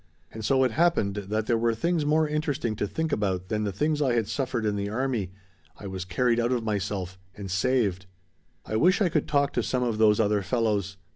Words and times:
And 0.31 0.43
so 0.43 0.63
it 0.63 0.71
happened 0.71 1.13
that 1.29 1.45
there 1.45 1.59
were 1.59 1.75
things 1.75 2.07
more 2.07 2.27
interesting 2.27 2.75
to 2.77 2.87
think 2.87 3.11
about 3.11 3.49
than 3.49 3.65
the 3.65 3.71
things 3.71 4.01
I 4.01 4.15
had 4.15 4.27
suffered 4.27 4.65
in 4.65 4.75
the 4.75 4.89
army; 4.89 5.29
I 5.77 5.85
was 5.85 6.05
carried 6.05 6.39
out 6.39 6.51
of 6.51 6.63
myself 6.63 7.19
and 7.35 7.51
saved. 7.51 8.07
"I 8.65 8.77
wish 8.77 8.99
I 8.99 9.09
could 9.09 9.27
talk 9.27 9.53
to 9.53 9.61
some 9.61 9.83
of 9.83 9.99
those 9.99 10.19
other 10.19 10.41
fellows! 10.41 10.97